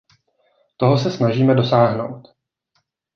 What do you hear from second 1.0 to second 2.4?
snažíme dosáhnout.